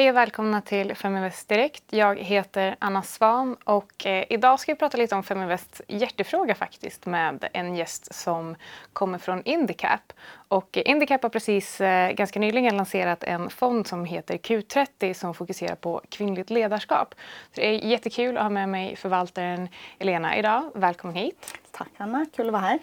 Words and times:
Hej 0.00 0.10
och 0.10 0.16
välkomna 0.16 0.60
till 0.60 0.94
Feminvest 0.94 1.48
Direkt. 1.48 1.84
Jag 1.90 2.18
heter 2.18 2.76
Anna 2.78 3.02
Svan 3.02 3.56
och 3.64 4.06
eh, 4.06 4.24
idag 4.30 4.60
ska 4.60 4.72
vi 4.72 4.78
prata 4.78 4.96
lite 4.96 5.14
om 5.14 5.22
Feminvests 5.22 5.82
hjärtefråga 5.88 6.54
faktiskt 6.54 7.06
med 7.06 7.48
en 7.52 7.74
gäst 7.74 8.14
som 8.14 8.56
kommer 8.92 9.18
från 9.18 9.42
Indicap. 9.44 10.12
Och 10.48 10.78
eh, 10.78 10.82
Indicap 10.90 11.22
har 11.22 11.30
precis 11.30 11.80
eh, 11.80 12.12
ganska 12.12 12.40
nyligen 12.40 12.76
lanserat 12.76 13.24
en 13.24 13.50
fond 13.50 13.86
som 13.86 14.04
heter 14.04 14.36
Q30 14.36 15.12
som 15.12 15.34
fokuserar 15.34 15.74
på 15.74 16.00
kvinnligt 16.08 16.50
ledarskap. 16.50 17.14
Så 17.54 17.60
det 17.60 17.66
är 17.66 17.72
jättekul 17.72 18.36
att 18.36 18.42
ha 18.42 18.50
med 18.50 18.68
mig 18.68 18.96
förvaltaren 18.96 19.68
Elena 19.98 20.36
idag. 20.36 20.70
Välkommen 20.74 21.16
hit. 21.16 21.54
Tack 21.70 21.90
Anna, 21.96 22.26
kul 22.36 22.46
att 22.46 22.52
vara 22.52 22.62
här. 22.62 22.78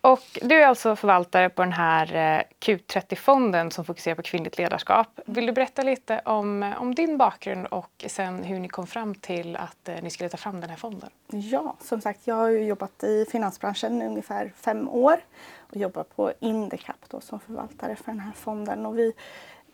Och 0.00 0.20
du 0.42 0.62
är 0.62 0.66
alltså 0.66 0.96
förvaltare 0.96 1.48
på 1.48 1.62
den 1.62 1.72
här 1.72 2.14
eh, 2.14 2.42
Q30-fonden 2.60 3.70
som 3.70 3.84
fokuserar 3.84 4.14
på 4.14 4.22
kvinnligt 4.22 4.58
ledarskap. 4.58 5.20
Vill 5.26 5.46
du 5.46 5.52
berätta 5.52 5.82
lite 5.82 6.20
om, 6.24 6.62
eh, 6.62 6.82
om 6.82 6.94
din 6.94 7.18
bakgrund 7.18 7.66
och 7.66 8.04
sen 8.08 8.44
hur 8.44 8.58
ni 8.60 8.68
kom 8.68 8.86
fram 8.86 9.14
till 9.14 9.56
att 9.56 9.88
eh, 9.88 9.94
ni 10.02 10.10
skulle 10.10 10.28
ta 10.28 10.36
fram 10.36 10.60
den 10.60 10.70
här 10.70 10.76
fonden? 10.76 11.10
Ja, 11.28 11.76
som 11.80 12.00
sagt, 12.00 12.20
jag 12.24 12.34
har 12.34 12.48
jobbat 12.48 13.04
i 13.04 13.26
finansbranschen 13.30 14.02
i 14.02 14.06
ungefär 14.06 14.52
fem 14.56 14.88
år 14.88 15.20
och 15.58 15.76
jobbar 15.76 16.02
på 16.02 16.32
Indicap 16.40 16.96
då, 17.08 17.20
som 17.20 17.40
förvaltare 17.40 17.96
för 17.96 18.12
den 18.12 18.20
här 18.20 18.32
fonden. 18.32 18.86
Och 18.86 18.98
vi 18.98 19.12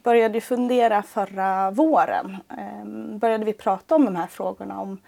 började 0.02 0.40
fundera 0.40 1.02
förra 1.02 1.70
våren. 1.70 2.36
Ehm, 2.58 3.18
började 3.18 3.44
vi 3.44 3.52
prata 3.52 3.94
om 3.94 4.04
de 4.04 4.16
här 4.16 4.26
frågorna 4.26 4.80
om 4.80 4.98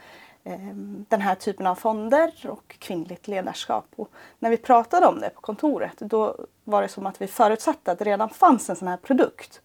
Ehm, 0.49 1.05
den 1.09 1.21
här 1.21 1.35
typen 1.35 1.67
av 1.67 1.75
fonder 1.75 2.33
och 2.49 2.77
kvinnligt 2.79 3.29
ledarskap. 3.29 3.87
Och 3.97 4.11
när 4.39 4.51
vi 4.51 4.57
pratade 4.57 5.07
om 5.07 5.21
det 5.21 5.31
på 5.31 5.41
kontoret 5.41 5.99
då 5.99 6.37
var 6.65 6.83
det 6.83 6.89
som 6.89 7.07
att 7.07 7.23
vi 7.23 7.27
förutsatte 7.27 7.93
att 7.93 7.99
det 7.99 8.05
redan 8.05 8.31
fanns 8.31 8.71
en 8.71 8.77
sån 8.77 8.89
här 8.89 8.97
produkt. 8.97 9.61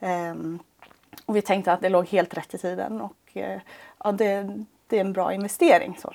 Ehm, 0.00 0.58
och 1.26 1.36
vi 1.36 1.42
tänkte 1.42 1.72
att 1.72 1.80
det 1.80 1.88
låg 1.88 2.08
helt 2.08 2.36
rätt 2.36 2.54
i 2.54 2.58
tiden 2.58 3.00
och 3.00 3.36
eh, 3.36 3.60
ja, 4.04 4.12
det, 4.12 4.64
det 4.86 4.96
är 4.96 5.00
en 5.00 5.12
bra 5.12 5.32
investering. 5.32 5.98
Så. 6.02 6.14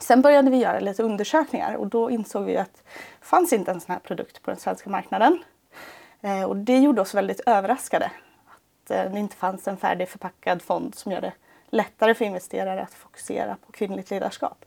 Sen 0.00 0.22
började 0.22 0.50
vi 0.50 0.56
göra 0.56 0.80
lite 0.80 1.02
undersökningar 1.02 1.74
och 1.74 1.86
då 1.86 2.10
insåg 2.10 2.44
vi 2.44 2.56
att 2.56 2.74
det 3.20 3.26
fanns 3.26 3.52
inte 3.52 3.70
en 3.70 3.80
sån 3.80 3.92
här 3.92 4.00
produkt 4.00 4.42
på 4.42 4.50
den 4.50 4.60
svenska 4.60 4.90
marknaden. 4.90 5.42
Eh, 6.20 6.44
och 6.44 6.56
det 6.56 6.78
gjorde 6.78 7.00
oss 7.00 7.14
väldigt 7.14 7.40
överraskade. 7.40 8.10
Att 8.46 8.90
eh, 8.90 9.12
det 9.12 9.18
inte 9.18 9.36
fanns 9.36 9.68
en 9.68 9.76
färdigförpackad 9.76 10.62
fond 10.62 10.94
som 10.94 11.12
gör 11.12 11.20
det 11.20 11.32
lättare 11.72 12.14
för 12.14 12.24
investerare 12.24 12.82
att 12.82 12.94
fokusera 12.94 13.56
på 13.66 13.72
kvinnligt 13.72 14.10
ledarskap. 14.10 14.64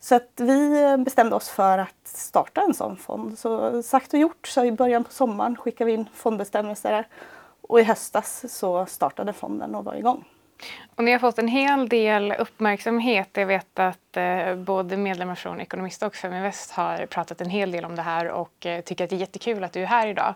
Så 0.00 0.14
att 0.14 0.32
vi 0.36 0.96
bestämde 0.98 1.36
oss 1.36 1.48
för 1.48 1.78
att 1.78 2.00
starta 2.04 2.60
en 2.60 2.74
sån 2.74 2.96
fond. 2.96 3.38
Så 3.38 3.82
sagt 3.82 4.14
och 4.14 4.20
gjort, 4.20 4.46
så 4.46 4.64
i 4.64 4.72
början 4.72 5.04
på 5.04 5.12
sommaren 5.12 5.56
skickade 5.56 5.90
vi 5.90 5.92
in 5.94 6.08
fondbestämmelser 6.14 7.06
och 7.60 7.80
i 7.80 7.82
höstas 7.82 8.44
så 8.48 8.86
startade 8.86 9.32
fonden 9.32 9.74
och 9.74 9.84
var 9.84 9.94
igång. 9.94 10.24
Och 10.96 11.04
ni 11.04 11.12
har 11.12 11.18
fått 11.18 11.38
en 11.38 11.48
hel 11.48 11.88
del 11.88 12.32
uppmärksamhet. 12.32 13.28
Jag 13.32 13.46
vet 13.46 13.78
att 13.78 14.16
eh, 14.16 14.54
både 14.54 14.96
medlemmar 14.96 15.34
från 15.34 15.60
Ekonomist 15.60 16.02
och 16.02 16.14
Feminvest 16.14 16.70
har 16.70 17.06
pratat 17.06 17.40
en 17.40 17.50
hel 17.50 17.70
del 17.70 17.84
om 17.84 17.96
det 17.96 18.02
här 18.02 18.28
och 18.28 18.66
eh, 18.66 18.80
tycker 18.80 19.04
att 19.04 19.10
det 19.10 19.16
är 19.16 19.20
jättekul 19.20 19.64
att 19.64 19.72
du 19.72 19.82
är 19.82 19.86
här 19.86 20.06
idag. 20.06 20.34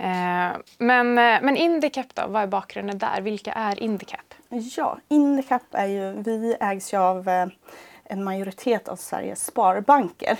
Eh, 0.00 0.56
men, 0.78 1.18
eh, 1.18 1.42
men 1.42 1.56
Indicap 1.56 2.14
då, 2.14 2.26
vad 2.26 2.42
är 2.42 2.46
bakgrunden 2.46 2.98
där? 2.98 3.20
Vilka 3.20 3.52
är 3.52 3.82
Indicap? 3.82 4.34
Ja, 4.48 4.98
Indicap 5.08 5.62
är 5.70 5.86
ju, 5.86 6.22
vi 6.22 6.56
ägs 6.60 6.94
ju 6.94 6.98
av 6.98 7.28
eh, 7.28 7.46
en 8.04 8.24
majoritet 8.24 8.88
av 8.88 8.96
Sveriges 8.96 9.46
sparbanker. 9.46 10.38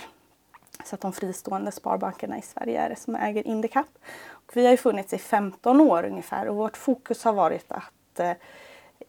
Så 0.83 0.95
att 0.95 1.01
de 1.01 1.13
fristående 1.13 1.71
sparbankerna 1.71 2.37
i 2.37 2.41
Sverige 2.41 2.81
är 2.81 2.89
det 2.89 2.95
som 2.95 3.15
äger 3.15 3.47
Indicap. 3.47 3.87
Och 4.29 4.51
vi 4.53 4.63
har 4.65 4.71
ju 4.71 4.77
funnits 4.77 5.13
i 5.13 5.17
15 5.17 5.81
år 5.81 6.03
ungefär 6.05 6.47
och 6.47 6.55
vårt 6.55 6.77
fokus 6.77 7.23
har 7.23 7.33
varit 7.33 7.71
att 7.71 8.37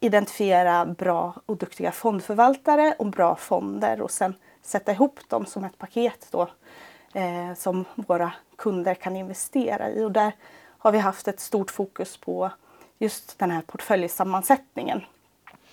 identifiera 0.00 0.86
bra 0.86 1.34
och 1.46 1.56
duktiga 1.56 1.92
fondförvaltare 1.92 2.94
och 2.98 3.06
bra 3.06 3.36
fonder 3.36 4.00
och 4.00 4.10
sen 4.10 4.34
sätta 4.62 4.92
ihop 4.92 5.20
dem 5.28 5.46
som 5.46 5.64
ett 5.64 5.78
paket 5.78 6.28
då 6.30 6.48
eh, 7.12 7.54
som 7.54 7.84
våra 7.94 8.32
kunder 8.56 8.94
kan 8.94 9.16
investera 9.16 9.90
i. 9.90 10.04
Och 10.04 10.12
där 10.12 10.32
har 10.78 10.92
vi 10.92 10.98
haft 10.98 11.28
ett 11.28 11.40
stort 11.40 11.70
fokus 11.70 12.16
på 12.16 12.50
just 12.98 13.38
den 13.38 13.50
här 13.50 13.62
portföljsammansättningen 13.62 15.04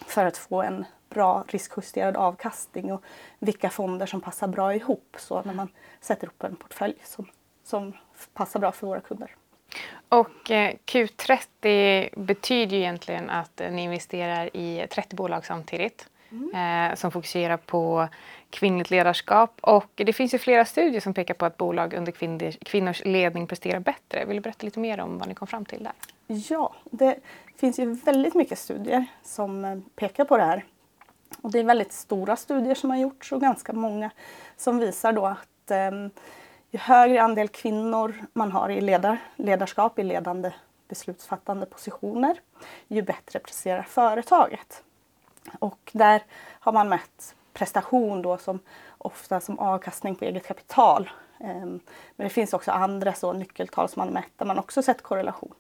för 0.05 0.25
att 0.25 0.37
få 0.37 0.61
en 0.61 0.85
bra 1.09 1.43
riskjusterad 1.47 2.17
avkastning 2.17 2.93
och 2.93 3.03
vilka 3.39 3.69
fonder 3.69 4.05
som 4.05 4.21
passar 4.21 4.47
bra 4.47 4.75
ihop 4.75 5.15
så 5.19 5.41
när 5.41 5.53
man 5.53 5.67
sätter 6.01 6.27
upp 6.27 6.43
en 6.43 6.55
portfölj 6.55 6.95
som, 7.03 7.29
som 7.63 7.93
passar 8.33 8.59
bra 8.59 8.71
för 8.71 8.87
våra 8.87 9.01
kunder. 9.01 9.35
Och 10.09 10.51
eh, 10.51 10.75
Q30 10.85 12.19
betyder 12.19 12.77
ju 12.77 12.81
egentligen 12.81 13.29
att 13.29 13.61
ni 13.71 13.83
investerar 13.83 14.55
i 14.57 14.87
30 14.89 15.15
bolag 15.15 15.45
samtidigt 15.45 16.09
mm. 16.31 16.91
eh, 16.91 16.95
som 16.95 17.11
fokuserar 17.11 17.57
på 17.57 18.07
kvinnligt 18.49 18.91
ledarskap. 18.91 19.59
Och 19.61 19.91
det 19.95 20.13
finns 20.13 20.33
ju 20.33 20.37
flera 20.37 20.65
studier 20.65 21.01
som 21.01 21.13
pekar 21.13 21.33
på 21.33 21.45
att 21.45 21.57
bolag 21.57 21.93
under 21.93 22.11
kvinnors, 22.11 22.57
kvinnors 22.65 23.01
ledning 23.05 23.47
presterar 23.47 23.79
bättre. 23.79 24.25
Vill 24.25 24.35
du 24.35 24.41
berätta 24.41 24.65
lite 24.65 24.79
mer 24.79 24.99
om 24.99 25.17
vad 25.17 25.27
ni 25.27 25.35
kom 25.35 25.47
fram 25.47 25.65
till 25.65 25.83
där? 25.83 25.93
Ja, 26.49 26.73
det 26.91 27.19
finns 27.55 27.79
ju 27.79 27.93
väldigt 27.93 28.35
mycket 28.35 28.59
studier 28.59 29.05
som 29.23 29.65
eh, 29.65 29.77
pekar 29.95 30.25
på 30.25 30.37
det 30.37 30.43
här. 30.43 30.63
Och 31.41 31.51
det 31.51 31.59
är 31.59 31.63
väldigt 31.63 31.93
stora 31.93 32.35
studier 32.35 32.75
som 32.75 32.89
har 32.89 32.97
gjorts 32.97 33.31
och 33.31 33.41
ganska 33.41 33.73
många 33.73 34.11
som 34.57 34.79
visar 34.79 35.13
då 35.13 35.25
att 35.25 35.71
eh, 35.71 35.91
ju 36.71 36.79
högre 36.79 37.21
andel 37.21 37.47
kvinnor 37.47 38.15
man 38.33 38.51
har 38.51 38.69
i 38.69 38.81
ledar, 38.81 39.17
ledarskap 39.35 39.99
i 39.99 40.03
ledande 40.03 40.51
beslutsfattande 40.87 41.65
positioner, 41.65 42.39
ju 42.87 43.01
bättre 43.01 43.39
presterar 43.39 43.83
företaget. 43.83 44.83
Och 45.59 45.91
där 45.93 46.23
har 46.59 46.71
man 46.71 46.89
mätt 46.89 47.35
prestation 47.53 48.21
då 48.21 48.37
som 48.37 48.59
ofta 48.97 49.39
som 49.39 49.59
avkastning 49.59 50.15
på 50.15 50.25
eget 50.25 50.47
kapital. 50.47 51.09
Ehm, 51.39 51.79
men 52.15 52.27
det 52.27 52.29
finns 52.29 52.53
också 52.53 52.71
andra 52.71 53.13
så 53.13 53.33
nyckeltal 53.33 53.89
som 53.89 53.99
man 53.99 54.13
mätt 54.13 54.31
där 54.37 54.45
man 54.45 54.59
också 54.59 54.83
sett 54.83 55.01
korrelation. 55.01 55.53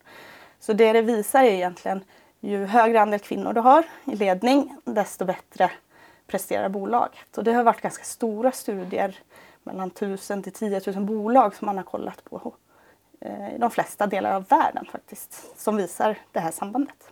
Så 0.59 0.73
det 0.73 0.93
det 0.93 1.01
visar 1.01 1.43
är 1.43 1.51
egentligen 1.51 2.03
ju 2.39 2.65
högre 2.65 3.01
andel 3.01 3.19
kvinnor 3.19 3.53
du 3.53 3.61
har 3.61 3.83
i 4.05 4.15
ledning 4.15 4.77
desto 4.85 5.25
bättre 5.25 5.71
presterar 6.27 6.69
bolaget. 6.69 7.37
Och 7.37 7.43
det 7.43 7.53
har 7.53 7.63
varit 7.63 7.81
ganska 7.81 8.03
stora 8.03 8.51
studier 8.51 9.19
mellan 9.63 9.87
1000 9.87 10.43
till 10.43 10.53
10 10.53 10.81
000 10.87 11.05
bolag 11.05 11.55
som 11.55 11.65
man 11.65 11.77
har 11.77 11.83
kollat 11.83 12.23
på 12.23 12.53
eh, 13.19 13.55
i 13.55 13.57
de 13.57 13.71
flesta 13.71 14.07
delar 14.07 14.31
av 14.31 14.47
världen 14.47 14.85
faktiskt 14.91 15.59
som 15.59 15.77
visar 15.77 16.17
det 16.31 16.39
här 16.39 16.51
sambandet. 16.51 17.11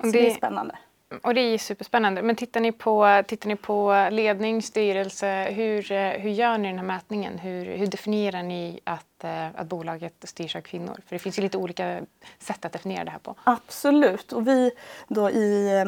Så 0.00 0.06
det, 0.06 0.10
det 0.10 0.30
är 0.30 0.34
spännande. 0.34 0.78
Och 1.22 1.34
det 1.34 1.40
är 1.40 1.58
superspännande. 1.58 2.22
Men 2.22 2.36
tittar 2.36 2.60
ni 2.60 2.72
på, 2.72 3.22
tittar 3.26 3.48
ni 3.48 3.56
på 3.56 4.08
ledning, 4.10 4.62
styrelse, 4.62 5.50
hur, 5.50 5.92
eh, 5.92 6.10
hur 6.10 6.30
gör 6.30 6.58
ni 6.58 6.68
den 6.68 6.78
här 6.78 6.86
mätningen? 6.86 7.38
Hur, 7.38 7.64
hur 7.64 7.86
definierar 7.86 8.42
ni 8.42 8.80
att, 8.84 9.24
eh, 9.24 9.46
att 9.54 9.66
bolaget 9.66 10.14
styrs 10.24 10.56
av 10.56 10.60
kvinnor? 10.60 11.00
För 11.06 11.14
det 11.14 11.18
finns 11.18 11.38
ju 11.38 11.42
lite 11.42 11.58
olika 11.58 12.00
sätt 12.38 12.64
att 12.64 12.72
definiera 12.72 13.04
det 13.04 13.10
här 13.10 13.18
på. 13.18 13.34
Absolut, 13.44 14.32
och 14.32 14.48
vi 14.48 14.70
då 15.08 15.30
i 15.30 15.80
eh, 15.80 15.84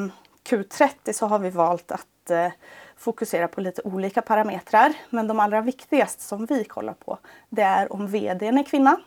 Q30 0.50 1.12
så 1.12 1.26
har 1.26 1.38
vi 1.38 1.50
valt 1.50 1.92
att 1.92 2.04
fokusera 2.96 3.48
på 3.48 3.60
lite 3.60 3.82
olika 3.84 4.22
parametrar. 4.22 4.92
Men 5.10 5.28
de 5.28 5.40
allra 5.40 5.60
viktigaste 5.60 6.22
som 6.22 6.46
vi 6.46 6.64
kollar 6.64 6.94
på 6.94 7.18
det 7.48 7.62
är 7.62 7.92
om 7.92 8.06
vdn 8.06 8.58
är 8.58 8.62
kvinna, 8.62 9.00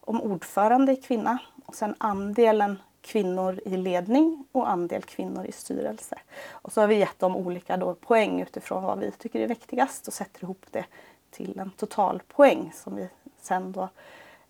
om 0.00 0.20
ordförande 0.20 0.92
är 0.92 1.02
kvinna 1.02 1.38
och 1.66 1.74
sen 1.74 1.94
andelen 1.98 2.78
kvinnor 3.02 3.60
i 3.64 3.76
ledning 3.76 4.44
och 4.52 4.70
andel 4.70 5.02
kvinnor 5.02 5.44
i 5.46 5.52
styrelse. 5.52 6.18
Och 6.50 6.72
så 6.72 6.80
har 6.80 6.88
vi 6.88 6.94
gett 6.94 7.18
dem 7.18 7.36
olika 7.36 7.76
då 7.76 7.94
poäng 7.94 8.40
utifrån 8.40 8.82
vad 8.82 8.98
vi 8.98 9.10
tycker 9.10 9.40
är 9.40 9.46
viktigast 9.46 10.06
och 10.08 10.12
sätter 10.14 10.44
ihop 10.44 10.66
det 10.70 10.84
till 11.30 11.58
en 11.58 11.70
totalpoäng 11.70 12.72
som 12.74 12.96
vi 12.96 13.08
sen 13.40 13.72
då 13.72 13.88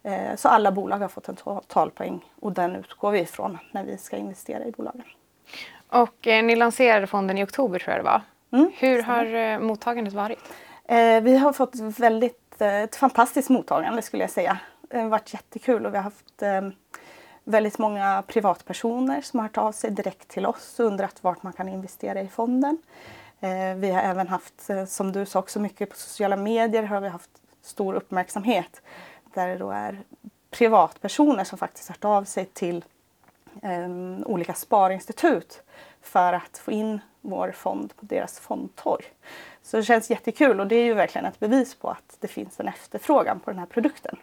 eh, 0.03 0.37
så 0.37 0.49
alla 0.49 0.73
bolag 0.73 0.99
har 0.99 1.09
fått 1.09 1.29
en 1.29 1.37
totalpoäng 1.37 2.25
och 2.41 2.53
den 2.53 2.77
utgår 2.77 3.11
vi 3.11 3.21
ifrån 3.21 3.59
när 3.73 3.85
vi 3.85 3.99
ska 3.99 4.17
investera 4.17 4.65
i 4.65 4.71
bolagen. 4.73 5.05
Och 5.89 6.27
eh, 6.27 6.45
ni 6.45 6.57
lanserade 6.57 7.07
fonden 7.07 7.39
i 7.39 7.45
oktober 7.45 7.79
tror 7.79 7.97
jag 7.97 8.05
det 8.05 8.11
var. 8.11 8.23
Mm, 8.53 8.71
Hur 8.79 9.03
har 9.03 9.35
eh, 9.35 9.59
mottagandet 9.59 10.15
varit? 10.15 10.39
Eh, 10.85 11.21
vi 11.23 11.37
har 11.37 11.53
fått 11.53 11.75
väldigt, 11.99 12.61
eh, 12.61 12.83
ett 12.83 12.97
fantastiskt 12.97 13.49
mottagande 13.49 14.03
skulle 14.03 14.23
jag 14.23 14.31
säga. 14.31 14.59
Det 14.83 14.99
har 14.99 15.09
varit 15.09 15.33
jättekul 15.35 15.87
och 15.87 15.93
vi 15.93 15.97
har 15.97 16.05
haft 16.05 16.43
eh, 16.43 16.61
väldigt 17.51 17.79
många 17.79 18.23
privatpersoner 18.27 19.21
som 19.21 19.39
har 19.39 19.45
hört 19.45 19.59
av 19.59 19.73
sig 19.73 19.91
direkt 19.91 20.29
till 20.29 20.47
oss 20.47 20.81
och 20.81 20.87
undrat 20.87 21.19
vart 21.21 21.43
man 21.43 21.53
kan 21.53 21.69
investera 21.69 22.21
i 22.21 22.29
fonden. 22.29 22.79
Eh, 23.41 23.75
vi 23.77 23.91
har 23.91 24.03
även 24.03 24.29
haft, 24.29 24.71
eh, 24.71 24.85
som 24.85 25.13
du 25.13 25.27
sa 25.27 25.39
också 25.39 25.61
mycket 25.61 25.91
på 25.91 25.97
sociala 25.97 26.37
medier, 26.37 26.83
har 26.83 27.01
vi 27.01 27.09
haft 27.09 27.31
stor 27.63 27.95
uppmärksamhet 27.95 28.83
där 29.35 29.49
det 29.49 29.57
då 29.57 29.71
är 29.71 30.03
privatpersoner 30.51 31.45
som 31.45 31.59
faktiskt 31.59 31.89
hört 31.89 32.05
av 32.05 32.25
sig 32.25 32.45
till 32.45 32.85
um, 33.63 34.25
olika 34.27 34.55
sparinstitut 34.55 35.63
för 36.03 36.33
att 36.33 36.59
få 36.59 36.73
in 36.73 37.01
vår 37.21 37.53
fond 37.53 37.97
på 37.97 38.07
deras 38.07 38.41
fondtorg. 38.41 39.05
Så 39.63 39.77
det 39.77 39.83
känns 39.83 40.11
jättekul 40.11 40.61
och 40.61 40.67
det 40.67 40.77
är 40.77 40.85
ju 40.85 40.95
verkligen 40.95 41.25
ett 41.25 41.41
bevis 41.41 41.75
på 41.75 41.89
att 41.89 42.17
det 42.21 42.29
finns 42.29 42.61
en 42.61 42.69
efterfrågan 42.69 43.41
på 43.41 43.51
den 43.51 43.59
här 43.59 43.67
produkten. 43.67 44.17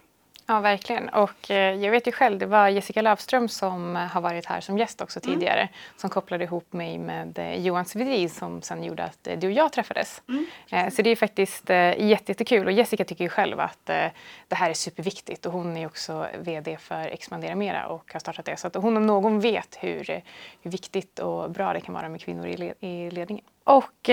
Ja, 0.49 0.59
verkligen. 0.59 1.09
Och 1.09 1.51
eh, 1.51 1.75
jag 1.75 1.91
vet 1.91 2.07
ju 2.07 2.11
själv, 2.11 2.39
det 2.39 2.45
var 2.45 2.67
Jessica 2.67 3.01
Löfström 3.01 3.49
som 3.49 3.95
eh, 3.95 4.01
har 4.01 4.21
varit 4.21 4.45
här 4.45 4.61
som 4.61 4.77
gäst 4.77 5.01
också 5.01 5.19
mm. 5.23 5.33
tidigare 5.33 5.69
som 5.97 6.09
kopplade 6.09 6.43
ihop 6.43 6.73
mig 6.73 6.97
med 6.97 7.39
eh, 7.39 7.65
Johan 7.65 7.85
Svedin 7.85 8.29
som 8.29 8.61
sen 8.61 8.83
gjorde 8.83 9.03
att 9.03 9.27
eh, 9.27 9.39
du 9.39 9.47
och 9.47 9.53
jag 9.53 9.71
träffades. 9.71 10.21
Mm. 10.29 10.45
Eh, 10.71 10.89
så 10.89 11.01
det 11.01 11.09
är 11.09 11.15
faktiskt 11.15 11.69
eh, 11.69 12.07
jättekul 12.07 12.65
och 12.67 12.71
Jessica 12.71 13.05
tycker 13.05 13.23
ju 13.23 13.29
själv 13.29 13.59
att 13.59 13.89
eh, 13.89 14.05
det 14.47 14.55
här 14.55 14.69
är 14.69 14.73
superviktigt 14.73 15.45
och 15.45 15.51
hon 15.51 15.77
är 15.77 15.85
också 15.85 16.27
VD 16.39 16.77
för 16.77 17.07
Expandera 17.07 17.55
Mera 17.55 17.87
och 17.87 18.13
har 18.13 18.19
startat 18.19 18.45
det. 18.45 18.57
Så 18.57 18.67
att 18.67 18.75
hon 18.75 18.97
om 18.97 19.05
någon 19.05 19.39
vet 19.39 19.77
hur, 19.79 20.21
hur 20.61 20.71
viktigt 20.71 21.19
och 21.19 21.51
bra 21.51 21.73
det 21.73 21.81
kan 21.81 21.93
vara 21.93 22.09
med 22.09 22.21
kvinnor 22.21 22.47
i, 22.47 22.57
led 22.57 22.73
i 22.79 23.11
ledningen. 23.11 23.45
Och 23.63 24.09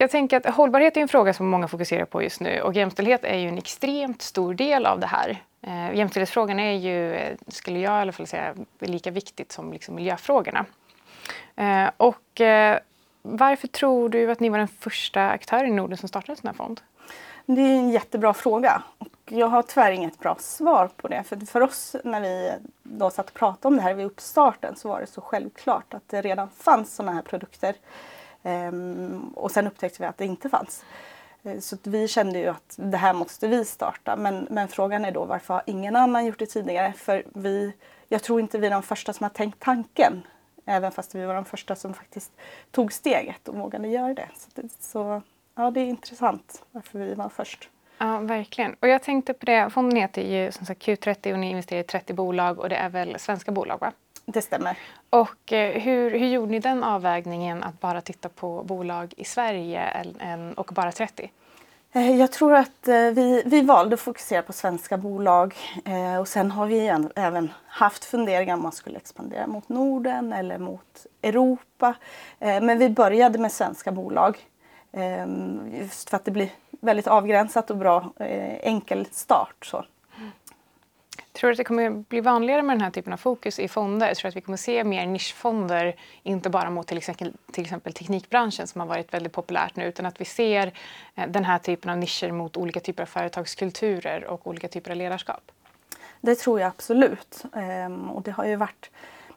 jag 0.00 0.10
tänker 0.10 0.36
att 0.36 0.54
hållbarhet 0.54 0.96
är 0.96 1.00
en 1.00 1.08
fråga 1.08 1.32
som 1.32 1.48
många 1.48 1.68
fokuserar 1.68 2.04
på 2.04 2.22
just 2.22 2.40
nu 2.40 2.60
och 2.60 2.74
jämställdhet 2.74 3.24
är 3.24 3.38
ju 3.38 3.48
en 3.48 3.58
extremt 3.58 4.22
stor 4.22 4.54
del 4.54 4.86
av 4.86 5.00
det 5.00 5.06
här. 5.06 5.42
Eh, 5.62 5.94
jämställdhetsfrågan 5.94 6.60
är 6.60 6.72
ju, 6.72 7.14
eh, 7.14 7.36
skulle 7.48 7.78
jag 7.78 7.98
i 7.98 8.00
alla 8.00 8.12
fall 8.12 8.26
säga, 8.26 8.54
lika 8.78 9.10
viktigt 9.10 9.52
som 9.52 9.72
liksom 9.72 9.94
miljöfrågorna. 9.94 10.66
Eh, 11.56 11.90
och 11.96 12.40
eh, 12.40 12.78
varför 13.22 13.68
tror 13.68 14.08
du 14.08 14.30
att 14.30 14.40
ni 14.40 14.48
var 14.48 14.58
den 14.58 14.68
första 14.68 15.30
aktören 15.30 15.66
i 15.66 15.70
Norden 15.70 15.98
som 15.98 16.08
startade 16.08 16.32
en 16.32 16.36
sån 16.36 16.48
här 16.48 16.54
fond? 16.54 16.80
Det 17.46 17.60
är 17.60 17.76
en 17.76 17.90
jättebra 17.90 18.34
fråga. 18.34 18.82
och 18.98 19.08
Jag 19.28 19.46
har 19.46 19.62
tyvärr 19.62 19.92
inget 19.92 20.18
bra 20.18 20.36
svar 20.38 20.90
på 20.96 21.08
det. 21.08 21.22
För, 21.22 21.36
för 21.46 21.60
oss 21.60 21.96
när 22.04 22.20
vi 22.20 22.52
då 22.82 23.10
satt 23.10 23.28
och 23.28 23.34
pratade 23.34 23.68
om 23.68 23.76
det 23.76 23.82
här 23.82 23.94
vid 23.94 24.06
uppstarten 24.06 24.76
så 24.76 24.88
var 24.88 25.00
det 25.00 25.06
så 25.06 25.20
självklart 25.20 25.94
att 25.94 26.08
det 26.08 26.22
redan 26.22 26.48
fanns 26.50 26.94
sådana 26.94 27.12
här 27.12 27.22
produkter. 27.22 27.74
Ehm, 28.42 29.32
och 29.34 29.50
sen 29.50 29.66
upptäckte 29.66 30.02
vi 30.02 30.06
att 30.06 30.18
det 30.18 30.24
inte 30.24 30.48
fanns. 30.48 30.84
Eh, 31.42 31.58
så 31.58 31.76
vi 31.82 32.08
kände 32.08 32.38
ju 32.38 32.46
att 32.46 32.74
det 32.76 32.96
här 32.96 33.12
måste 33.12 33.48
vi 33.48 33.64
starta. 33.64 34.16
Men, 34.16 34.46
men 34.50 34.68
frågan 34.68 35.04
är 35.04 35.12
då 35.12 35.24
varför 35.24 35.54
har 35.54 35.62
ingen 35.66 35.96
annan 35.96 36.26
gjort 36.26 36.38
det 36.38 36.46
tidigare? 36.46 36.92
För 36.92 37.24
vi, 37.34 37.72
jag 38.08 38.22
tror 38.22 38.40
inte 38.40 38.58
vi 38.58 38.66
är 38.66 38.70
de 38.70 38.82
första 38.82 39.12
som 39.12 39.24
har 39.24 39.30
tänkt 39.30 39.60
tanken. 39.60 40.22
Även 40.64 40.92
fast 40.92 41.14
vi 41.14 41.24
var 41.24 41.34
de 41.34 41.44
första 41.44 41.76
som 41.76 41.94
faktiskt 41.94 42.32
tog 42.70 42.92
steget 42.92 43.48
och 43.48 43.54
vågade 43.54 43.88
göra 43.88 44.14
det. 44.14 44.28
Så, 44.36 44.48
det, 44.54 44.68
så 44.80 45.22
ja, 45.54 45.70
det 45.70 45.80
är 45.80 45.86
intressant 45.86 46.62
varför 46.72 46.98
vi 46.98 47.14
var 47.14 47.28
först. 47.28 47.68
Ja, 47.98 48.18
verkligen. 48.18 48.76
Och 48.80 48.88
jag 48.88 49.02
tänkte 49.02 49.34
på 49.34 49.46
det, 49.46 49.70
fonden 49.70 49.96
heter 49.96 50.22
ju 50.22 50.52
som 50.52 50.66
sagt 50.66 50.82
Q30 50.82 51.32
och 51.32 51.38
ni 51.38 51.50
investerar 51.50 51.80
i 51.80 51.84
30 51.84 52.12
bolag 52.12 52.58
och 52.58 52.68
det 52.68 52.76
är 52.76 52.88
väl 52.88 53.18
svenska 53.18 53.52
bolag 53.52 53.80
va? 53.80 53.92
Det 54.26 54.42
stämmer. 54.42 54.78
Och 55.10 55.52
eh, 55.52 55.80
hur, 55.80 56.10
hur 56.10 56.26
gjorde 56.28 56.52
ni 56.52 56.58
den 56.58 56.84
avvägningen 56.84 57.62
att 57.62 57.80
bara 57.80 58.00
titta 58.00 58.28
på 58.28 58.62
bolag 58.62 59.14
i 59.16 59.24
Sverige 59.24 60.06
och 60.56 60.70
bara 60.74 60.92
30? 60.92 61.30
Eh, 61.92 62.16
jag 62.16 62.32
tror 62.32 62.54
att 62.54 62.88
eh, 62.88 62.94
vi, 62.94 63.42
vi 63.46 63.60
valde 63.60 63.94
att 63.94 64.00
fokusera 64.00 64.42
på 64.42 64.52
svenska 64.52 64.96
bolag 64.96 65.54
och 66.20 66.28
sen 66.28 66.50
har 66.50 66.66
vi 66.66 66.86
även 67.14 67.52
haft 67.66 68.04
funderingar 68.04 68.54
om 68.54 68.62
man 68.62 68.72
skulle 68.72 68.96
expandera 68.96 69.46
mot 69.46 69.68
Norden 69.68 70.32
eller 70.32 70.58
mot 70.58 71.06
Europa. 71.22 71.94
Men 72.38 72.78
vi 72.78 72.88
började 72.88 73.38
med 73.38 73.52
svenska 73.52 73.92
bolag 73.92 74.38
just 75.72 76.10
för 76.10 76.16
att 76.16 76.24
det 76.24 76.30
blir 76.30 76.50
väldigt 76.70 77.06
avgränsat 77.06 77.70
och 77.70 77.76
bra 77.76 78.12
enkel 78.62 79.06
start. 79.10 79.66
Så. 79.66 79.84
Tror 81.40 81.48
du 81.48 81.52
att 81.52 81.58
det 81.58 81.64
kommer 81.64 81.90
bli 81.90 82.20
vanligare 82.20 82.62
med 82.62 82.76
den 82.76 82.80
här 82.80 82.90
typen 82.90 83.12
av 83.12 83.16
fokus 83.16 83.58
i 83.58 83.68
fonder? 83.68 84.08
Jag 84.08 84.16
tror 84.16 84.28
att 84.28 84.36
vi 84.36 84.40
kommer 84.40 84.58
se 84.58 84.84
mer 84.84 85.06
nischfonder, 85.06 85.96
inte 86.22 86.50
bara 86.50 86.70
mot 86.70 86.86
till 86.86 86.98
exempel, 86.98 87.32
till 87.52 87.64
exempel 87.64 87.92
teknikbranschen 87.92 88.66
som 88.66 88.80
har 88.80 88.88
varit 88.88 89.14
väldigt 89.14 89.32
populärt 89.32 89.76
nu, 89.76 89.84
utan 89.84 90.06
att 90.06 90.20
vi 90.20 90.24
ser 90.24 90.72
eh, 91.14 91.28
den 91.28 91.44
här 91.44 91.58
typen 91.58 91.90
av 91.90 91.98
nischer 91.98 92.32
mot 92.32 92.56
olika 92.56 92.80
typer 92.80 93.02
av 93.02 93.06
företagskulturer 93.06 94.24
och 94.24 94.46
olika 94.46 94.68
typer 94.68 94.90
av 94.90 94.96
ledarskap? 94.96 95.52
Det 96.20 96.34
tror 96.34 96.60
jag 96.60 96.68
absolut. 96.68 97.44
Ehm, 97.56 98.10
och 98.10 98.22
det 98.22 98.30
har 98.30 98.44
ju 98.44 98.56
varit 98.56 98.90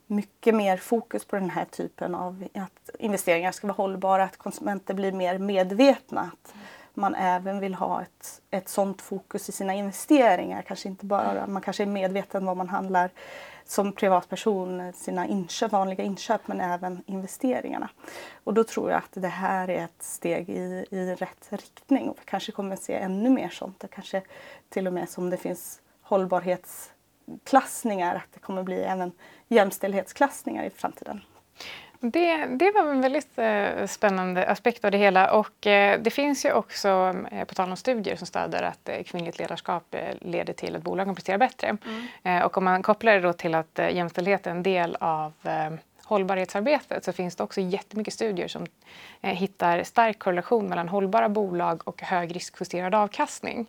mycket 0.08 0.56
mer 0.56 0.78
fokus 0.78 1.26
på 1.26 1.36
den 1.36 1.50
här 1.50 1.66
typen 1.66 2.16
av 2.16 2.48
att 2.54 2.90
investeringar 3.00 3.52
ska 3.52 3.68
vara 3.68 3.76
hållbara, 3.76 4.24
att 4.24 4.38
konsumenter 4.38 4.94
blir 4.94 5.12
mer 5.12 5.38
medvetna. 5.38 6.32
Att 6.34 6.54
man 6.96 7.16
även 7.16 7.60
vill 7.60 7.76
ha 7.76 8.02
ett, 8.02 8.42
ett 8.52 8.70
sånt 8.70 9.02
fokus 9.02 9.50
i 9.50 9.52
sina 9.52 9.74
investeringar. 9.74 10.62
Kanske 10.62 10.90
inte 10.90 11.06
bara, 11.06 11.48
man 11.48 11.62
kanske 11.62 11.84
är 11.84 11.88
medveten 11.88 12.46
vad 12.46 12.58
man 12.58 12.70
handlar 12.70 13.12
som 13.66 13.92
privatperson, 13.92 14.94
sina 14.94 15.28
inköp, 15.28 15.72
vanliga 15.72 16.04
inköp 16.04 16.48
men 16.48 16.62
även 16.62 17.04
investeringarna. 17.06 17.90
Och 18.44 18.54
då 18.54 18.64
tror 18.64 18.92
jag 18.92 18.98
att 18.98 19.12
det 19.12 19.28
här 19.28 19.70
är 19.70 19.84
ett 19.84 20.04
steg 20.04 20.50
i, 20.50 20.86
i 20.90 21.16
rätt 21.16 21.48
riktning 21.50 22.10
och 22.10 22.18
vi 22.20 22.26
kanske 22.26 22.52
kommer 22.52 22.74
att 22.74 22.82
se 22.82 22.94
ännu 22.94 23.30
mer 23.30 23.50
sånt. 23.50 23.80
Det 23.80 23.88
kanske 23.88 24.22
till 24.70 24.88
och 24.88 24.94
med 24.94 25.10
som 25.10 25.30
det 25.30 25.38
finns 25.38 25.82
hållbarhetsklassningar, 26.02 28.16
att 28.16 28.34
det 28.34 28.40
kommer 28.40 28.64
bli 28.64 28.84
även 28.84 29.12
jämställdhetsklassningar 29.48 30.64
i 30.64 30.70
framtiden. 30.70 31.22
Det, 32.06 32.46
det 32.46 32.72
var 32.72 32.92
en 32.92 33.02
väldigt 33.02 33.38
eh, 33.38 33.86
spännande 33.88 34.48
aspekt 34.48 34.86
av 34.86 34.92
det 34.92 34.98
hela 34.98 35.32
och 35.32 35.68
eh, 35.68 36.00
det 36.02 36.10
finns 36.10 36.46
ju 36.46 36.54
också, 36.54 37.16
eh, 37.32 37.46
på 37.46 37.56
tal 37.56 37.70
om 37.70 37.78
studier 37.78 38.16
som 38.16 38.28
stöder 38.28 38.64
att 38.64 38.90
eh, 38.90 39.04
kvinnligt 39.04 39.40
ledarskap 39.40 39.96
eh, 39.96 40.16
leder 40.22 40.54
till 40.54 40.76
att 40.76 40.82
bolagen 40.82 41.16
presterar 41.16 41.38
bättre. 41.38 41.68
Mm. 41.68 42.08
Eh, 42.24 42.46
och 42.46 42.58
om 42.58 42.64
man 42.64 42.84
kopplar 42.84 43.14
det 43.14 43.20
då 43.20 43.34
till 43.34 43.56
att 43.56 43.80
jämställdhet 43.92 44.48
är 44.48 44.52
en 44.52 44.64
del 44.64 44.98
av 45.00 45.34
hållbarhetsarbetet 46.04 47.04
så 47.04 47.14
finns 47.14 47.36
det 47.36 47.44
också 47.44 47.62
jättemycket 47.62 48.14
studier 48.14 48.48
som 48.48 48.66
hittar 49.22 49.84
stark 49.84 50.20
korrelation 50.20 50.70
mellan 50.70 50.90
hållbara 50.90 51.30
bolag 51.30 51.82
och 51.86 52.02
hög 52.02 52.36
riskjusterad 52.36 52.96
avkastning. 52.96 53.68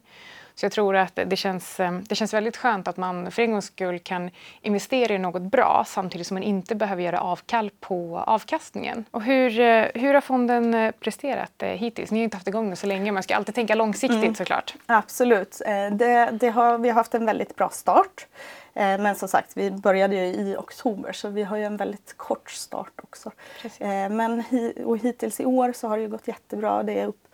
Så 0.55 0.65
jag 0.65 0.73
tror 0.73 0.97
att 0.97 1.19
det 1.27 1.37
känns, 1.37 1.81
eh, 1.81 1.93
det 1.93 2.15
känns 2.15 2.35
väldigt 2.35 2.57
skönt 2.57 2.89
att 2.89 2.97
man 2.97 3.31
för 3.31 3.43
en 3.43 3.51
gångs 3.51 3.65
skull 3.65 3.99
kan 3.99 4.31
investera 4.61 5.15
i 5.15 5.19
något 5.19 5.43
bra 5.43 5.85
samtidigt 5.87 6.27
som 6.27 6.35
man 6.35 6.43
inte 6.43 6.75
behöver 6.75 7.03
göra 7.03 7.21
avkall 7.21 7.71
på 7.81 8.19
avkastningen. 8.19 9.05
Och 9.11 9.23
hur, 9.23 9.61
eh, 9.61 9.87
hur 9.95 10.15
har 10.15 10.21
fonden 10.21 10.75
eh, 10.75 10.91
presterat 10.91 11.63
hittills? 11.63 12.11
Ni 12.11 12.19
har 12.19 12.25
inte 12.25 12.37
haft 12.37 12.49
igång 12.49 12.67
den 12.67 12.77
så 12.77 12.87
länge, 12.87 13.13
man 13.13 13.23
ska 13.23 13.37
alltid 13.37 13.55
tänka 13.55 13.75
långsiktigt 13.75 14.23
mm. 14.23 14.35
såklart. 14.35 14.75
Absolut, 14.87 15.63
det, 15.93 16.31
det 16.33 16.49
har, 16.49 16.79
vi 16.79 16.89
har 16.89 16.95
haft 16.95 17.15
en 17.15 17.27
väldigt 17.27 17.57
bra 17.57 17.69
start. 17.69 18.27
Men 18.75 19.15
som 19.15 19.29
sagt, 19.29 19.51
vi 19.55 19.71
började 19.71 20.17
ju 20.17 20.23
i 20.23 20.57
oktober 20.59 21.13
så 21.13 21.29
vi 21.29 21.43
har 21.43 21.57
ju 21.57 21.65
en 21.65 21.77
väldigt 21.77 22.15
kort 22.17 22.51
start 22.51 22.93
också. 23.03 23.31
Precis. 23.63 23.81
Men 24.11 24.43
och 24.85 24.99
hittills 24.99 25.41
i 25.41 25.45
år 25.45 25.73
så 25.73 25.89
har 25.89 25.99
det 25.99 26.07
gått 26.07 26.29
jättebra. 26.29 26.83
Det 26.83 27.01
är 27.01 27.07
upp 27.07 27.25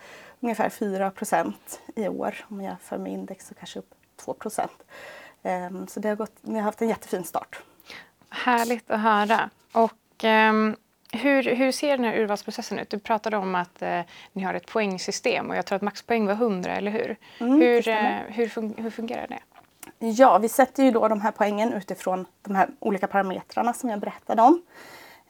ungefär 0.40 0.68
4% 0.68 1.52
i 1.96 2.08
år. 2.08 2.34
Om 2.48 2.56
man 2.56 2.64
jämför 2.64 2.98
med 2.98 3.12
index 3.12 3.48
så 3.48 3.54
kanske 3.54 3.78
upp 3.78 3.94
2 4.16 4.36
um, 5.42 5.86
Så 5.86 6.00
det 6.00 6.08
har 6.08 6.16
gått, 6.16 6.32
vi 6.40 6.54
har 6.54 6.62
haft 6.62 6.82
en 6.82 6.88
jättefin 6.88 7.24
start. 7.24 7.60
Härligt 8.28 8.90
att 8.90 9.00
höra. 9.00 9.50
Och, 9.72 10.24
um, 10.24 10.76
hur, 11.12 11.42
hur 11.42 11.72
ser 11.72 11.96
den 11.96 12.04
här 12.04 12.18
urvalsprocessen 12.18 12.78
ut? 12.78 12.90
Du 12.90 12.98
pratade 12.98 13.36
om 13.36 13.54
att 13.54 13.82
uh, 13.82 14.00
ni 14.32 14.42
har 14.42 14.54
ett 14.54 14.66
poängsystem 14.66 15.50
och 15.50 15.56
jag 15.56 15.66
tror 15.66 15.76
att 15.76 15.82
maxpoäng 15.82 16.26
var 16.26 16.34
100, 16.34 16.76
eller 16.76 16.90
hur? 16.90 17.16
Mm, 17.40 17.60
hur, 17.60 17.88
uh, 17.88 17.96
hur, 18.26 18.48
fun 18.48 18.74
hur 18.76 18.90
fungerar 18.90 19.26
det? 19.26 19.38
Ja, 19.98 20.38
vi 20.38 20.48
sätter 20.48 20.82
ju 20.82 20.90
då 20.90 21.08
de 21.08 21.20
här 21.20 21.30
poängen 21.30 21.72
utifrån 21.72 22.26
de 22.42 22.54
här 22.54 22.68
olika 22.78 23.06
parametrarna 23.06 23.72
som 23.72 23.90
jag 23.90 24.00
berättade 24.00 24.42
om. 24.42 24.62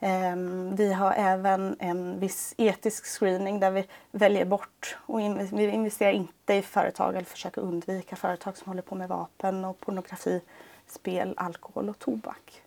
Ehm, 0.03 0.75
vi 0.75 0.93
har 0.93 1.13
även 1.17 1.75
en 1.79 2.19
viss 2.19 2.53
etisk 2.57 3.05
screening 3.05 3.59
där 3.59 3.71
vi 3.71 3.87
väljer 4.11 4.45
bort 4.45 4.97
och 5.05 5.19
vi 5.19 5.71
investerar 5.71 6.11
inte 6.11 6.53
i 6.53 6.61
företag 6.61 7.15
eller 7.15 7.25
försöker 7.25 7.61
undvika 7.61 8.15
företag 8.15 8.57
som 8.57 8.67
håller 8.67 8.81
på 8.81 8.95
med 8.95 9.09
vapen 9.09 9.65
och 9.65 9.79
pornografi, 9.79 10.41
spel, 10.87 11.33
alkohol 11.37 11.89
och 11.89 11.99
tobak. 11.99 12.61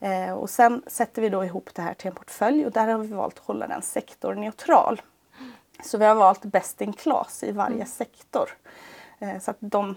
Ehm, 0.00 0.36
och 0.36 0.50
sen 0.50 0.82
sätter 0.86 1.22
vi 1.22 1.28
då 1.28 1.44
ihop 1.44 1.70
det 1.74 1.82
här 1.82 1.94
till 1.94 2.08
en 2.08 2.14
portfölj 2.14 2.66
och 2.66 2.72
där 2.72 2.86
har 2.86 2.98
vi 2.98 3.14
valt 3.14 3.38
att 3.38 3.44
hålla 3.44 3.66
den 3.66 3.82
sektorneutral. 3.82 5.02
Så 5.84 5.98
vi 5.98 6.04
har 6.04 6.14
valt 6.14 6.44
best 6.44 6.80
in 6.80 6.92
class 6.92 7.42
i 7.42 7.52
varje 7.52 7.74
mm. 7.74 7.86
sektor. 7.86 8.48
Ehm, 9.18 9.40
så 9.40 9.50
att 9.50 9.56
de, 9.60 9.96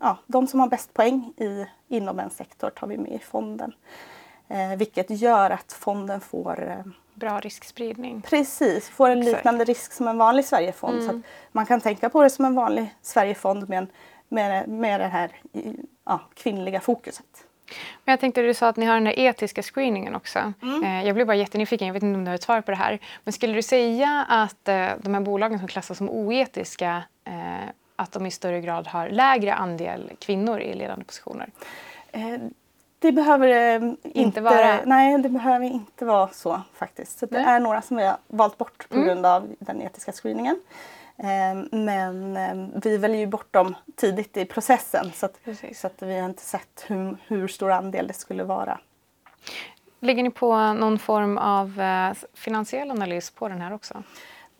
ja, 0.00 0.16
de 0.26 0.46
som 0.46 0.60
har 0.60 0.68
bäst 0.68 0.94
poäng 0.94 1.32
i, 1.36 1.66
inom 1.88 2.18
en 2.18 2.30
sektor 2.30 2.70
tar 2.70 2.86
vi 2.86 2.98
med 2.98 3.12
i 3.12 3.18
fonden. 3.18 3.74
Eh, 4.52 4.76
vilket 4.76 5.10
gör 5.10 5.50
att 5.50 5.72
fonden 5.72 6.20
får 6.20 6.68
eh, 6.68 6.92
Bra 7.14 7.40
riskspridning. 7.40 8.22
Precis, 8.22 8.88
får 8.88 9.10
en 9.10 9.20
liknande 9.20 9.64
risk 9.64 9.92
som 9.92 10.08
en 10.08 10.18
vanlig 10.18 10.44
Sverigefond. 10.44 11.02
Mm. 11.02 11.08
Så 11.08 11.28
man 11.52 11.66
kan 11.66 11.80
tänka 11.80 12.08
på 12.08 12.22
det 12.22 12.30
som 12.30 12.44
en 12.44 12.54
vanlig 12.54 12.94
Sverigefond 13.02 13.68
med, 13.68 13.86
med, 14.28 14.68
med 14.68 15.00
det 15.00 15.06
här 15.06 15.30
ja, 16.04 16.20
kvinnliga 16.34 16.80
fokuset. 16.80 17.44
Men 18.04 18.12
jag 18.12 18.20
tänkte 18.20 18.42
du 18.42 18.54
sa 18.54 18.68
att 18.68 18.76
ni 18.76 18.86
har 18.86 18.94
den 18.94 19.04
där 19.04 19.18
etiska 19.18 19.62
screeningen 19.62 20.14
också. 20.14 20.52
Mm. 20.62 20.84
Eh, 20.84 21.06
jag 21.06 21.14
blev 21.14 21.26
bara 21.26 21.36
jättenyfiken, 21.36 21.86
jag 21.86 21.94
vet 21.94 22.02
inte 22.02 22.18
om 22.18 22.24
du 22.24 22.30
har 22.30 22.34
ett 22.34 22.42
svar 22.42 22.60
på 22.60 22.70
det 22.70 22.76
här. 22.76 22.98
Men 23.24 23.32
skulle 23.32 23.54
du 23.54 23.62
säga 23.62 24.26
att 24.28 24.68
eh, 24.68 24.88
de 24.98 25.14
här 25.14 25.20
bolagen 25.20 25.58
som 25.58 25.68
klassas 25.68 25.98
som 25.98 26.10
oetiska 26.10 27.02
eh, 27.24 27.68
att 27.96 28.12
de 28.12 28.26
i 28.26 28.30
större 28.30 28.60
grad 28.60 28.86
har 28.86 29.08
lägre 29.08 29.54
andel 29.54 30.10
kvinnor 30.18 30.60
i 30.60 30.74
ledande 30.74 31.04
positioner? 31.04 31.48
Det 33.02 33.12
behöver 33.12 33.48
eh, 33.48 33.74
inte, 33.74 34.08
inte, 34.20 34.40
vara... 34.40 34.84
Nej, 34.84 35.18
det 35.18 35.28
behöver 35.28 35.66
inte 35.66 36.04
vara 36.04 36.28
så 36.28 36.60
faktiskt. 36.74 37.18
Så 37.18 37.26
det 37.26 37.38
är 37.38 37.60
några 37.60 37.82
som 37.82 37.96
vi 37.96 38.06
har 38.06 38.16
valt 38.26 38.58
bort 38.58 38.88
på 38.88 38.94
mm. 38.94 39.06
grund 39.06 39.26
av 39.26 39.54
den 39.58 39.82
etiska 39.82 40.12
screeningen. 40.12 40.60
Eh, 41.16 41.78
men 41.78 42.36
eh, 42.36 42.80
vi 42.82 42.96
väljer 42.96 43.18
ju 43.18 43.26
bort 43.26 43.52
dem 43.52 43.74
tidigt 43.96 44.36
i 44.36 44.44
processen 44.44 45.12
så 45.14 45.26
att, 45.26 45.38
så 45.74 45.86
att 45.86 46.02
vi 46.02 46.18
har 46.18 46.28
inte 46.28 46.42
sett 46.42 46.84
hur, 46.86 47.16
hur 47.26 47.48
stor 47.48 47.70
andel 47.70 48.06
det 48.06 48.14
skulle 48.14 48.44
vara. 48.44 48.78
Lägger 50.00 50.22
ni 50.22 50.30
på 50.30 50.72
någon 50.72 50.98
form 50.98 51.38
av 51.38 51.80
eh, 51.80 52.12
finansiell 52.34 52.90
analys 52.90 53.30
på 53.30 53.48
den 53.48 53.60
här 53.60 53.72
också? 53.72 54.02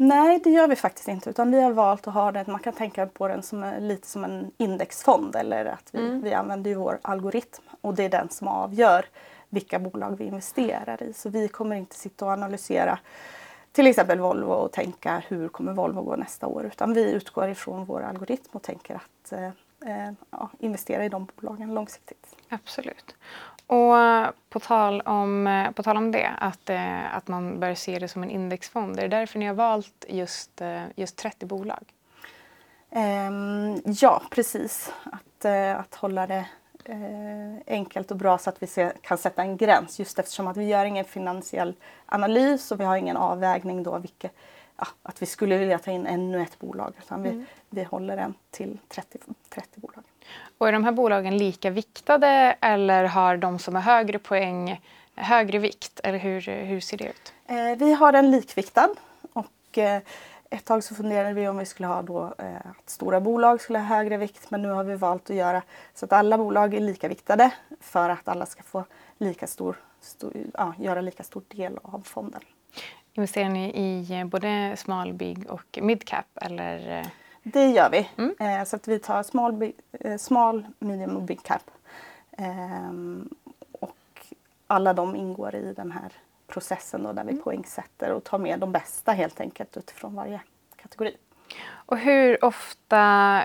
Nej, 0.03 0.41
det 0.45 0.51
gör 0.51 0.69
vi 0.69 0.77
faktiskt 0.77 1.09
inte. 1.09 1.31
Utan 1.31 1.51
vi 1.51 1.61
har 1.63 1.71
valt 1.71 2.07
att 2.09 2.15
ha 2.15 2.33
den, 2.33 2.45
man 2.49 2.61
kan 2.61 2.73
tänka 2.73 3.07
på 3.07 3.29
den 3.29 3.43
som 3.43 3.63
en, 3.63 3.89
lite 3.89 4.09
som 4.09 4.25
en 4.25 4.51
indexfond. 4.57 5.37
Eller 5.37 5.65
att 5.65 5.89
vi, 5.93 5.99
Mm. 5.99 6.21
vi 6.23 6.35
använder 6.35 6.71
ju 6.71 6.77
vår 6.77 6.99
algoritm 7.03 7.63
och 7.81 7.95
det 7.95 8.05
är 8.05 8.09
den 8.09 8.29
som 8.29 8.49
avgör 8.49 9.05
vilka 9.49 9.79
bolag 9.79 10.17
vi 10.19 10.25
investerar 10.25 11.03
i. 11.03 11.13
Så 11.13 11.29
vi 11.29 11.49
kommer 11.49 11.77
inte 11.77 11.97
sitta 11.97 12.25
och 12.25 12.31
analysera 12.31 12.99
till 13.73 13.87
exempel 13.87 14.21
Volvo 14.21 14.53
och 14.53 14.73
tänka 14.73 15.23
hur 15.29 15.49
kommer 15.49 15.73
Volvo 15.73 16.03
gå 16.03 16.17
nästa 16.17 16.47
år. 16.47 16.65
Utan 16.65 16.95
vi 16.95 17.13
utgår 17.13 17.49
ifrån 17.49 17.85
vår 17.85 18.03
algoritm 18.03 18.49
och 18.53 18.63
tänker 18.63 18.95
att 18.95 19.33
eh, 19.33 19.45
eh, 19.45 19.51
ja, 20.31 20.51
investera 20.59 21.05
i 21.05 21.09
de 21.09 21.29
bolagen 21.37 21.75
långsiktigt. 21.75 22.37
Absolut. 22.49 23.15
Och 23.67 23.99
eh, 23.99 24.31
på 24.51 24.61
tal 24.61 25.01
om, 25.01 25.47
eh, 25.47 25.71
på 25.71 25.83
tal 25.83 25.97
om 25.97 26.13
det, 26.13 26.31
att, 26.39 26.71
eh, 26.71 27.17
att 27.17 27.29
man 27.29 27.61
bör 27.61 27.75
se 27.75 27.99
det 27.99 28.09
som 28.09 28.23
en 28.23 28.31
indexfond. 28.31 28.99
Är 28.99 29.03
det 29.03 29.17
därför 29.17 29.39
ni 29.39 29.47
har 29.47 29.55
valt 29.55 30.05
just, 30.09 30.61
eh, 30.61 30.83
just 30.97 31.17
30 31.17 31.47
bolag? 31.47 31.85
Ehm, 32.91 33.81
ja, 33.85 34.23
precis. 34.31 34.93
Att, 35.05 35.45
eh, 35.45 35.79
att 35.79 35.95
hålla 35.95 36.27
det 36.27 36.47
eh, 36.85 37.63
enkelt 37.67 38.11
och 38.11 38.17
bra 38.17 38.39
så 38.39 38.51
att 38.51 38.63
vi 38.63 38.91
kan 39.03 39.19
sätta 39.19 39.43
en 39.43 39.57
gräns. 39.57 39.99
Just 39.99 40.19
eftersom 40.19 40.47
att 40.47 40.57
vi 40.57 40.65
gör 40.65 40.85
ingen 40.85 41.05
finansiell 41.05 41.75
analys 42.07 42.73
och 42.73 42.81
vi 42.81 42.85
har 42.85 42.97
ingen 42.97 43.17
avvägning 43.17 43.83
då 43.83 43.99
vilka, 43.99 44.29
ja, 44.83 44.89
att 45.03 45.23
vi 45.23 45.27
skulle 45.27 45.59
vilja 45.59 45.79
ta 45.79 45.91
in 45.91 46.07
ännu 46.07 46.43
ett 46.43 46.59
bolag. 46.59 46.93
Utan 46.99 47.23
vi, 47.23 47.29
Mm. 47.29 47.45
vi 47.71 47.83
håller 47.85 48.17
den 48.17 48.35
till 48.51 48.79
30, 48.89 49.19
30 49.49 49.81
bolag. 49.81 50.05
Och 50.59 50.69
är 50.69 50.73
de 50.73 50.85
här 50.85 50.93
bolagen 50.93 51.39
lika 51.39 51.71
viktade 51.71 52.57
eller 52.61 53.05
har 53.05 53.37
de 53.37 53.59
som 53.59 53.75
har 53.75 53.83
högre 53.83 54.19
poäng 54.19 54.81
högre 55.15 55.59
vikt? 55.59 56.01
Eller 56.05 56.19
hur, 56.19 56.41
hur 56.41 56.81
ser 56.81 56.97
det 56.99 57.05
ut? 57.09 57.33
Eh, 57.47 57.79
vi 57.79 57.93
har 57.95 58.13
den 58.13 58.31
likviktad 58.31 58.89
och 59.33 59.79
eh, 59.79 60.03
ett 60.51 60.65
tag 60.65 60.85
så 60.85 60.95
funderade 60.95 61.35
vi 61.35 61.49
om 61.49 61.59
vi 61.59 61.67
skulle 61.67 61.87
ha 61.89 62.03
då 62.03 62.35
eh, 62.39 62.57
att 62.57 62.91
stora 62.91 63.21
bolag 63.21 63.61
skulle 63.61 63.79
ha 63.79 63.87
högre 63.87 64.17
vikt 64.17 64.51
men 64.51 64.63
nu 64.63 64.69
har 64.69 64.85
vi 64.85 64.95
valt 64.95 65.31
att 65.31 65.37
göra 65.37 65.63
så 65.95 66.05
att 66.05 66.13
alla 66.13 66.39
bolag 66.39 66.75
är 66.75 66.81
lika 66.81 67.09
viktade 67.09 67.51
för 67.81 68.09
att 68.09 68.29
alla 68.29 68.47
ska 68.47 68.63
få 68.63 68.85
lika 69.19 69.47
stor, 69.47 69.77
stor 70.01 70.33
ja, 70.55 70.75
göra 70.79 71.01
lika 71.01 71.23
stor 71.23 71.43
del 71.49 71.79
av 71.83 72.03
fonden. 72.05 72.41
Investerar 73.15 73.49
ni 73.49 73.71
i 73.71 74.21
eh, 74.21 74.25
både 74.27 74.77
small, 74.77 75.13
big 75.13 75.51
och 75.51 75.79
mid 75.83 76.05
cap? 76.05 76.27
Eller, 76.35 76.99
eh, 76.99 77.07
Det 77.43 77.67
gör 77.67 77.91
vi. 77.91 78.09
Mm. 78.17 78.35
Eh, 78.41 78.65
så 78.65 78.77
att 78.77 78.89
vi 78.89 78.99
tar 78.99 79.23
small, 79.23 79.53
big, 79.53 79.75
small 80.19 80.67
medium 80.79 81.17
och 81.17 81.23
big 81.23 81.43
cap. 81.43 81.71
Ehm, 82.39 83.29
och 83.73 84.27
alla 84.67 84.95
de 84.95 85.17
ingår 85.17 85.55
i 85.55 85.75
den 85.75 85.93
här 85.93 86.13
processen 86.47 87.03
då, 87.03 87.13
där 87.13 87.25
vi 87.25 87.37
poängsätter 87.37 88.13
och 88.13 88.25
tar 88.25 88.39
med 88.39 88.59
de 88.59 88.73
bästa 88.73 89.13
helt 89.13 89.41
enkelt 89.41 89.77
utifrån 89.77 90.15
varje 90.15 90.41
kategori. 90.77 91.17
och 91.65 91.99
hur 91.99 92.45
ofta 92.45 93.45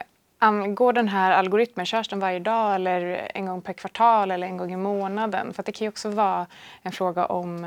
går 0.76 0.94
den 0.94 1.08
här 1.08 1.32
algoritmen? 1.32 1.86
Körs 1.86 2.08
den 2.08 2.20
varje 2.20 2.40
dag 2.40 2.76
eller 2.76 3.32
en 3.34 3.46
gång 3.46 3.62
per 3.62 3.74
kvartal 3.74 4.32
eller 4.32 4.48
en 4.48 4.58
gång 4.58 4.74
i 4.74 4.78
månaden? 4.78 5.54
För 5.54 5.64
det 5.64 5.72
kan 5.72 5.86
ju 5.86 5.90
också 5.90 6.10
vara 6.10 6.48
en 6.82 6.92
fråga 6.92 7.26
om, 7.26 7.66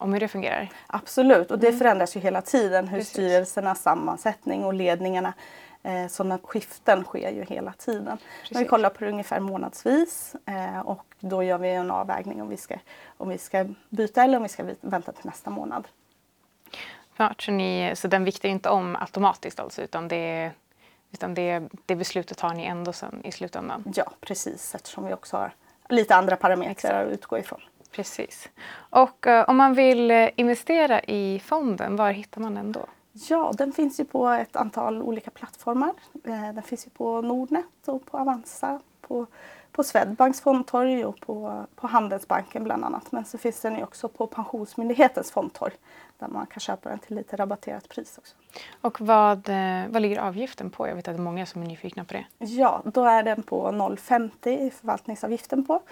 om 0.00 0.12
hur 0.12 0.20
det 0.20 0.28
fungerar. 0.28 0.68
Absolut, 0.86 1.50
och 1.50 1.58
det 1.58 1.72
förändras 1.72 2.16
ju 2.16 2.20
hela 2.20 2.42
tiden 2.42 2.88
hur 2.88 2.98
Precis. 2.98 3.12
styrelsernas 3.12 3.82
sammansättning 3.82 4.64
och 4.64 4.74
ledningarna 4.74 5.32
eh, 5.82 6.06
sådana 6.06 6.38
skiften 6.42 7.04
sker 7.04 7.30
ju 7.30 7.44
hela 7.44 7.72
tiden. 7.72 8.18
Men 8.50 8.62
vi 8.62 8.68
kollar 8.68 8.90
på 8.90 9.04
det 9.04 9.10
ungefär 9.10 9.40
månadsvis 9.40 10.36
eh, 10.46 10.80
och 10.80 11.04
då 11.20 11.42
gör 11.42 11.58
vi 11.58 11.70
en 11.70 11.90
avvägning 11.90 12.42
om 12.42 12.48
vi 12.48 12.56
ska, 12.56 12.76
om 13.16 13.28
vi 13.28 13.38
ska 13.38 13.66
byta 13.88 14.24
eller 14.24 14.36
om 14.36 14.42
vi 14.42 14.48
ska 14.48 14.64
vänta 14.80 15.12
till 15.12 15.26
nästa 15.26 15.50
månad. 15.50 15.88
Så, 17.38 17.52
ni, 17.52 17.92
så 17.96 18.08
den 18.08 18.24
viktar 18.24 18.48
inte 18.48 18.68
om 18.68 18.96
automatiskt 18.96 19.60
alltså, 19.60 19.82
utan 19.82 20.08
det, 20.08 20.50
utan 21.12 21.34
det, 21.34 21.62
det 21.86 21.96
beslutet 21.96 22.38
tar 22.38 22.54
ni 22.54 22.64
ändå 22.64 22.92
sen 22.92 23.20
i 23.24 23.32
slutändan? 23.32 23.92
Ja, 23.94 24.12
precis 24.20 24.74
eftersom 24.74 25.06
vi 25.06 25.14
också 25.14 25.36
har 25.36 25.52
lite 25.88 26.14
andra 26.14 26.36
parametrar 26.36 26.70
Exakt. 26.70 27.06
att 27.06 27.12
utgå 27.12 27.38
ifrån. 27.38 27.60
Precis. 27.90 28.48
Och 28.90 29.26
eh, 29.26 29.48
om 29.48 29.56
man 29.56 29.74
vill 29.74 30.10
eh, 30.10 30.28
investera 30.36 31.00
i 31.00 31.42
fonden, 31.44 31.96
var 31.96 32.10
hittar 32.10 32.40
man 32.40 32.54
den 32.54 32.72
då? 32.72 32.86
Ja, 33.12 33.52
den 33.54 33.72
finns 33.72 34.00
ju 34.00 34.04
på 34.04 34.28
ett 34.28 34.56
antal 34.56 35.02
olika 35.02 35.30
plattformar. 35.30 35.92
Eh, 36.24 36.52
Den 36.54 36.62
finns 36.62 36.86
ju 36.86 36.90
på 36.90 37.22
Nordnet 37.22 37.66
och 37.86 38.06
på 38.06 38.18
Avanza, 38.18 38.80
på, 39.00 39.26
på 39.72 39.84
Swedbanks 39.84 40.40
fondtorg 40.40 41.04
och 41.04 41.20
på, 41.20 41.64
på 41.74 41.86
Handelsbanken 41.86 42.64
bland 42.64 42.84
annat. 42.84 43.12
Men 43.12 43.24
så 43.24 43.38
finns 43.38 43.60
den 43.60 43.76
ju 43.76 43.82
också 43.82 44.08
på 44.08 44.26
Pensionsmyndighetens 44.26 45.30
fondtorg 45.30 45.72
där 46.18 46.28
man 46.28 46.46
kan 46.46 46.60
köpa 46.60 46.88
den 46.88 46.98
till 46.98 47.16
lite 47.16 47.36
rabatterat 47.36 47.88
pris 47.88 48.18
också. 48.18 48.34
Och 48.80 49.00
vad, 49.00 49.48
eh, 49.48 49.88
vad 49.88 50.02
ligger 50.02 50.18
avgiften 50.18 50.70
på? 50.70 50.88
Jag 50.88 50.94
vet 50.94 51.08
att 51.08 51.14
det 51.14 51.20
är 51.20 51.22
många 51.22 51.46
som 51.46 51.62
är 51.62 51.66
nyfikna 51.66 52.04
på 52.04 52.12
det. 52.12 52.26
Ja, 52.38 52.82
då 52.84 53.04
är 53.04 53.22
den 53.22 53.42
på 53.42 53.68
0,50 53.68 54.48
i 54.48 54.70
förvaltningsavgiften 54.70 55.64
på. 55.66 55.82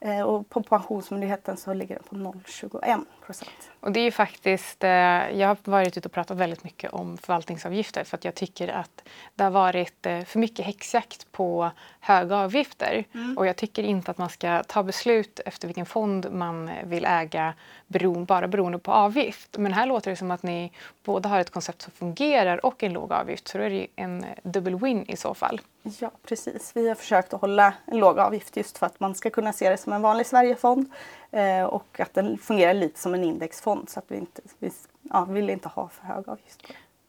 Eh, 0.00 0.20
Och 0.20 0.48
på 0.48 0.62
Pensionsmyndigheten 0.62 1.56
så 1.56 1.74
ligger 1.74 1.94
den 1.94 2.04
på 2.04 2.14
0,21 2.38 3.04
procent. 3.26 3.70
Och 3.80 3.92
det 3.92 4.00
är 4.00 4.10
faktiskt, 4.10 4.84
eh, 4.84 4.90
jag 4.90 5.48
har 5.48 5.56
varit 5.64 5.96
ute 5.96 6.08
och 6.08 6.12
pratat 6.12 6.36
väldigt 6.36 6.64
mycket 6.64 6.92
om 6.92 7.18
förvaltningsavgifter 7.18 8.04
för 8.04 8.16
att 8.16 8.24
jag 8.24 8.34
tycker 8.34 8.68
att 8.68 9.02
det 9.34 9.44
har 9.44 9.50
varit 9.50 10.06
eh, 10.06 10.24
för 10.24 10.38
mycket 10.38 10.66
häxjakt 10.66 11.32
på 11.32 11.70
höga 12.00 12.36
avgifter. 12.36 13.04
Och 13.36 13.46
jag 13.46 13.56
tycker 13.56 13.82
inte 13.82 14.10
att 14.10 14.18
man 14.18 14.28
ska 14.28 14.62
ta 14.62 14.82
beslut 14.82 15.40
efter 15.46 15.68
vilken 15.68 15.86
fond 15.86 16.26
man 16.32 16.70
vill 16.84 17.04
äga 17.04 17.54
beroende, 17.86 18.26
bara 18.26 18.48
beroende 18.48 18.78
på 18.78 18.92
avgift. 18.92 19.58
Men 19.58 19.72
här 19.72 19.86
låter 19.86 20.10
det 20.10 20.16
som 20.16 20.30
att 20.30 20.42
ni 20.42 20.72
både 21.06 21.28
har 21.28 21.40
ett 21.40 21.50
koncept 21.50 21.82
som 21.82 21.92
fungerar 21.92 22.66
och 22.66 22.82
en 22.82 22.92
låg 22.92 23.12
avgift 23.12 23.48
så 23.48 23.58
då 23.58 23.64
är 23.64 23.70
det 23.70 23.76
ju 23.76 23.86
en 23.96 24.24
eh, 24.24 24.30
dubbel 24.42 24.76
win 24.76 25.04
i 25.08 25.16
så 25.16 25.34
fall. 25.34 25.60
Ja, 25.82 26.10
precis. 26.28 26.72
Vi 26.74 26.88
har 26.88 26.94
försökt 26.94 27.34
att 27.34 27.40
hålla 27.40 27.74
en 27.86 27.98
låg 27.98 28.18
avgift 28.18 28.56
just 28.56 28.78
för 28.78 28.86
att 28.86 29.00
man 29.00 29.14
ska 29.14 29.30
kunna 29.30 29.52
se 29.52 29.70
det 29.70 29.76
som 29.76 29.92
en 29.92 30.02
vanlig 30.02 30.26
Sverigefond 30.26 30.90
eh, 31.30 31.62
och 31.62 32.00
att 32.00 32.14
den 32.14 32.38
fungerar 32.38 32.74
lite 32.74 33.00
som 33.00 33.14
en 33.14 33.24
indexfond 33.24 33.90
så 33.90 33.98
att 33.98 34.04
vi 34.08 34.16
inte 34.16 34.42
vi, 34.58 34.70
ja, 35.02 35.24
vi 35.24 35.34
vill 35.34 35.50
inte 35.50 35.68
ha 35.68 35.88
för 35.88 36.06
hög 36.06 36.28
avgift. 36.28 36.66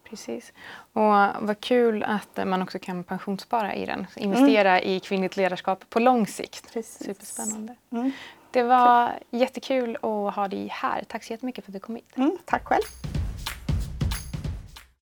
Precis. 0.10 0.54
Och 0.94 1.12
vad 1.40 1.60
kul 1.60 2.04
att 2.04 2.48
man 2.48 2.62
också 2.62 2.80
kan 2.80 3.04
pensionsspara 3.04 3.76
i 3.76 3.86
den. 3.86 4.08
Investera 4.16 4.82
i 4.82 5.00
kvinnligt 5.00 5.38
ledarskap 5.38 5.90
på 5.90 6.00
lång 6.00 6.28
sikt. 6.28 6.74
Precis. 6.74 7.06
Superspännande. 7.06 7.76
Mm. 7.92 8.12
Det 8.52 8.64
var 8.64 9.12
jättekul 9.30 9.96
att 9.96 10.36
ha 10.36 10.48
dig 10.48 10.68
här. 10.72 11.04
Tack 11.08 11.24
så 11.24 11.34
jättemycket 11.34 11.66
för 11.66 11.72
att 11.72 11.74
du 11.74 11.80
kom 11.80 11.96
hit. 11.96 12.18
Mm, 12.18 12.38
tack 12.46 12.66
själv. 12.66 13.07